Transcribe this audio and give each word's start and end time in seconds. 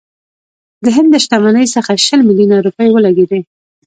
د 0.83 0.85
هند 0.95 1.07
له 1.13 1.19
شتمنۍ 1.23 1.65
څخه 1.75 1.91
شل 2.05 2.19
میلیونه 2.27 2.55
روپۍ 2.65 2.87
ولګېدې. 2.91 3.39